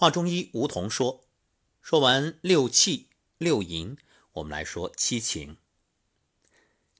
[0.00, 1.24] 华中医吴桐说
[1.82, 3.96] ：“说完六气六淫，
[4.34, 5.56] 我们来说七情。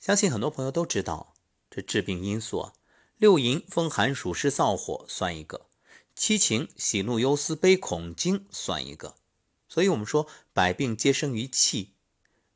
[0.00, 1.32] 相信很多朋友都知道，
[1.70, 2.72] 这致病因素啊，
[3.16, 5.68] 六淫风寒暑湿燥火算一个，
[6.16, 9.14] 七情喜怒忧思悲恐惊算一个。
[9.68, 11.92] 所以，我们说百病皆生于气。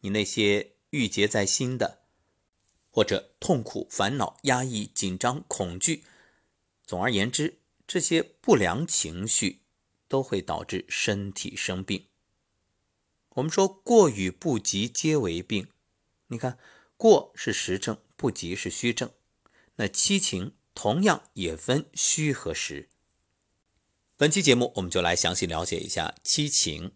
[0.00, 2.00] 你那些郁结在心的，
[2.90, 6.02] 或者痛苦、烦恼、压抑、紧张、恐惧，
[6.84, 9.61] 总而言之，这些不良情绪。”
[10.12, 12.04] 都会导致身体生病。
[13.30, 15.68] 我们说过与不及皆为病，
[16.26, 16.58] 你看
[16.98, 19.11] 过是实症，不及是虚症。
[19.76, 22.90] 那七情同样也分虚和实。
[24.18, 26.93] 本期节目我们就来详细了解一下七情：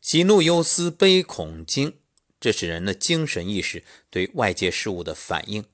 [0.00, 1.98] 喜怒忧思悲恐惊，
[2.38, 5.64] 这是人的精神意识对外界事物的反应。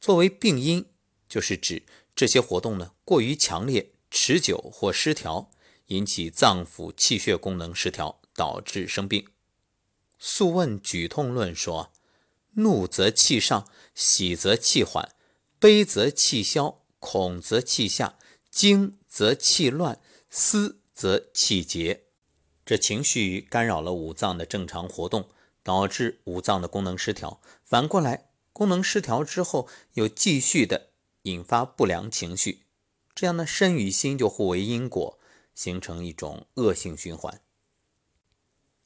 [0.00, 0.86] 作为病因，
[1.28, 1.82] 就是指
[2.16, 3.92] 这些活动呢过于强烈。
[4.10, 5.50] 持久或失调，
[5.86, 9.22] 引起脏腑气血功能失调，导致生病。
[10.18, 11.92] 《素问·举痛论》说
[12.54, 15.14] ：“怒则气上，喜则气缓，
[15.58, 18.18] 悲则气消，恐则气下，
[18.50, 22.02] 惊则气乱，思则气结。”
[22.66, 25.28] 这情绪干扰了五脏的正常活动，
[25.62, 27.40] 导致五脏的功能失调。
[27.64, 30.90] 反过来，功能失调之后，又继续的
[31.22, 32.66] 引发不良情绪。
[33.20, 35.18] 这样呢，身与心就互为因果，
[35.54, 37.34] 形成一种恶性循环。《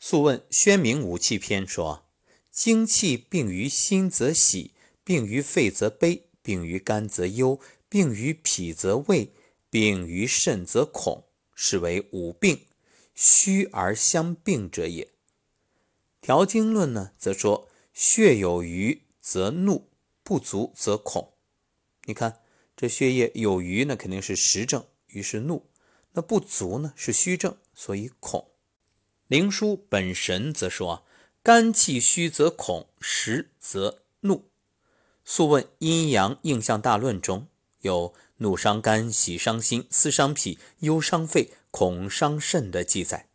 [0.00, 2.08] 素问·宣明五气篇》说
[2.50, 4.72] ：“精气病于心则喜，
[5.04, 9.30] 病于肺则悲，病于肝则忧，病于脾则畏，
[9.70, 12.66] 病于肾则恐，是为五病，
[13.14, 15.04] 虚而相病者也。”
[16.26, 19.90] 《调经论》呢，则说：“血有余则怒，
[20.24, 21.34] 不足则恐。”
[22.06, 22.40] 你看。
[22.76, 25.62] 这血液有余，那肯定是实症，于是怒；
[26.12, 28.50] 那不足呢，是虚症，所以恐。
[29.28, 31.02] 灵枢本神则说：啊
[31.42, 34.50] 肝气虚则恐，实则怒。
[35.24, 37.48] 素问阴阳应象大论中
[37.80, 43.28] 有怒伤肝、喜伤心、思伤脾、忧伤肺、恐伤肾的记载。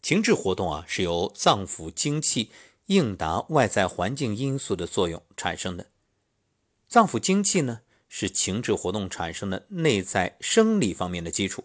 [0.00, 2.50] 情志活动啊，是由脏腑精气
[2.86, 5.91] 应答外在环境因素的作用产生的。
[6.92, 11.64] 脏腑精气呢，是情志活动产生的内在生理方面的基础。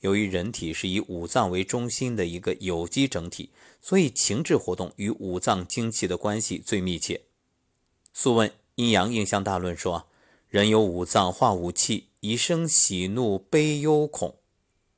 [0.00, 3.50] 由于人体是以五脏为中心的一个有机整体，
[3.80, 7.14] 所以情志活动与五脏精气的关系最密切。
[8.12, 10.08] 《素问·阴阳应象大论》说
[10.50, 14.34] ：“人有五脏化五气，以生喜怒悲忧恐。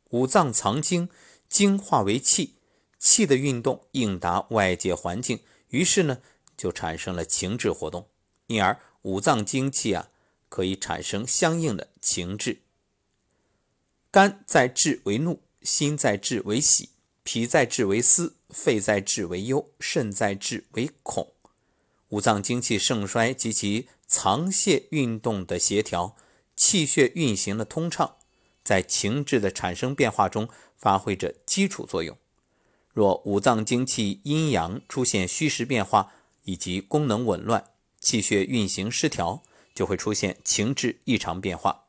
[0.08, 1.10] 五脏藏精，
[1.46, 2.54] 精化为气，
[2.98, 6.22] 气的运动应答外界环境，于是呢，
[6.56, 8.08] 就产生了情志活动，
[8.46, 10.10] 因而。”五脏精气啊，
[10.50, 12.60] 可以产生相应的情志。
[14.10, 16.90] 肝在志为怒，心在志为喜，
[17.22, 21.32] 脾在志为思，肺在志为忧，肾在志为恐。
[22.10, 26.14] 五脏精气盛衰及其藏泄运动的协调，
[26.54, 28.16] 气血运行的通畅，
[28.62, 32.14] 在情志的产生变化中发挥着基础作用。
[32.92, 36.12] 若五脏精气阴阳出现虚实变化
[36.44, 37.64] 以及功能紊乱，
[38.00, 39.42] 气血运行失调，
[39.74, 41.86] 就会出现情志异常变化。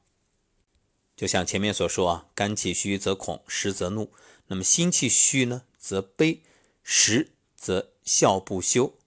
[1.15, 4.11] 就像前面所说啊，肝气虚则恐，实则怒；
[4.47, 6.41] 那么心气虚呢，则悲，
[6.81, 8.97] 实则笑不休。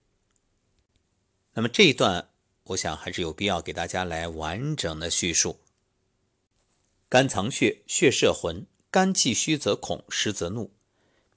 [1.54, 2.28] 那么这一段，
[2.64, 5.60] 我想还是有必要给大家来完整的叙述。
[7.08, 10.70] 肝藏血，血摄魂；肝气虚则恐，实则怒；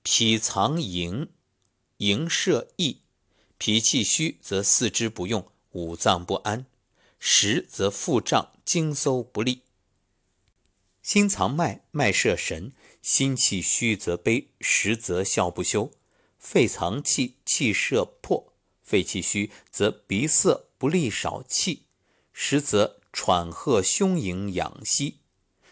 [0.04, 1.30] 脾藏营，
[1.98, 3.00] 营摄意；
[3.58, 5.52] 脾气虚则四肢不用。
[5.76, 6.66] 五脏不安，
[7.20, 9.64] 实则腹胀，经搜不利；
[11.04, 12.72] 心藏脉，脉摄神，
[13.02, 15.92] 心气虚则悲，实则笑不休；
[16.40, 21.88] 肺藏气，气摄魄，肺气虚则鼻塞不利，少气，
[22.32, 25.20] 实则喘喝胸盈，养息；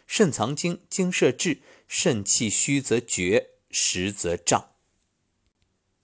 [0.05, 4.71] 肾藏精，精摄志，肾气虚则绝，实则胀。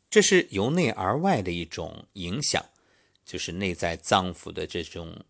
[0.09, 2.69] 这是由内而外的一种影响。
[3.29, 5.23] 就是内在脏腑的这种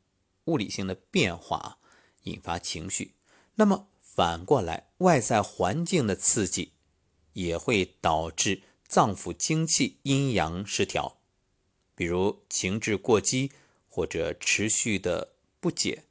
[0.46, 1.80] 物理性的变化
[2.24, 3.14] 引发情绪，
[3.56, 6.72] 那么反过来，外在环境的刺激
[7.34, 11.18] 也会导致脏腑精气阴阳失调，
[11.94, 13.52] 比如情志过激
[13.90, 16.06] 或者持续的不解，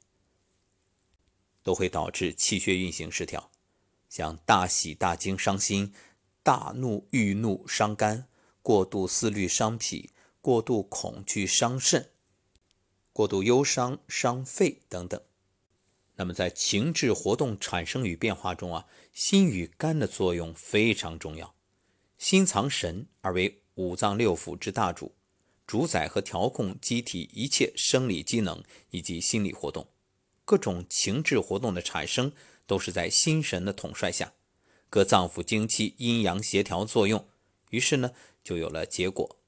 [1.63, 3.49] 都会导致气血运行失调，
[4.07, 5.91] 像大喜大惊伤心，
[6.43, 8.27] 大怒郁怒伤肝，
[8.61, 10.11] 过度思虑伤脾。
[10.41, 12.11] 过度恐惧伤肾，
[13.11, 15.21] 过度忧伤伤肺等等。
[16.15, 21.55] 那么在情志活动产生与变化中啊，心与肝的作用非常重要。
[22.17, 25.13] 心藏神，而为五脏六腑之大主，
[25.65, 29.87] 主宰和调控机体一切生理机能以及心理活动。
[30.43, 32.33] 各种情志活动的产生，
[32.65, 34.33] 都是在心神的统帅下，
[34.89, 37.25] 各脏腑经气阴阳协调作用，
[37.69, 38.11] 于是呢，
[38.43, 39.38] 就有了结果。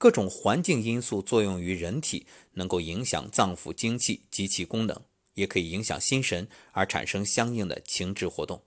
[0.00, 4.98] 各种环境因素作用于人体，能够影响脏腑精气及其功能。
[5.34, 8.64] 也可以影响心神，而产生相应的情志活动。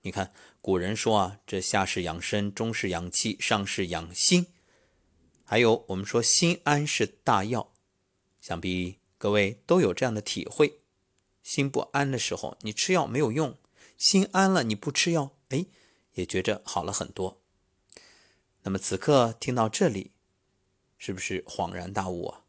[0.00, 0.32] 你看，
[0.62, 4.46] 古人说啊，这下是养身，中是养气，上是养心。
[5.44, 7.74] 还有我们说心安是大药，
[8.40, 10.80] 想必各位都有这样的体会：
[11.42, 13.52] 心不安的时候，你吃药没有用；
[13.98, 15.66] 心安了，你不吃药，哎，
[16.14, 17.42] 也觉着好了很多。
[18.62, 20.12] 那么此刻听到这里，
[21.04, 22.44] 是不是恍然大悟啊？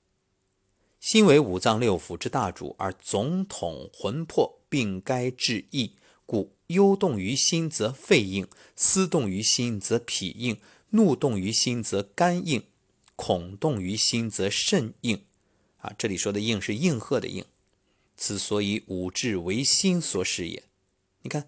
[1.00, 5.94] 心为五脏六腑之大主，而总统魂魄，并该治意。
[6.28, 8.46] 故忧动于心，则肺应；
[8.76, 10.58] 思动于心，则脾应；
[10.92, 12.62] 怒动于心，则肝应；
[13.16, 15.24] 恐动于心，则肾应。
[15.78, 17.44] 啊，这里说的应是应和的应。
[18.16, 20.62] 此所以五志为心所使也。
[21.24, 21.48] 你看，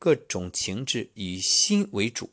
[0.00, 2.30] 各种情志以心为主。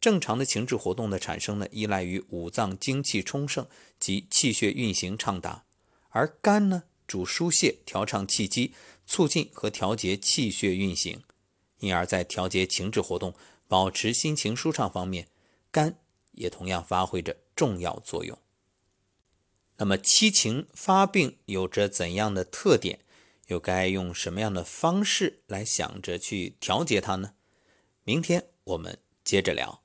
[0.00, 3.66] 正常的情志活动的产生呢，依赖于五脏精气充盛
[3.98, 5.64] 及气血运行畅达。
[6.08, 8.72] 而肝呢，主疏泄、调畅气机，
[9.06, 11.22] 促进和调节气血运行，
[11.78, 13.34] 因而，在调节情志活动、
[13.68, 15.28] 保持心情舒畅方面，
[15.70, 15.98] 肝
[16.32, 18.38] 也同样发挥着重要作用。
[19.76, 23.00] 那么，七情发病有着怎样的特点？
[23.48, 27.34] 又该用什么样的方式来想着去调节它呢？
[28.04, 29.82] 明天我们接着聊。